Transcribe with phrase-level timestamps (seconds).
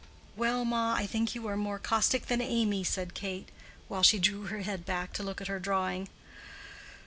[0.35, 3.49] "Well, ma, I think you are more caustic than Amy," said Kate,
[3.87, 6.07] while she drew her head back to look at her drawing.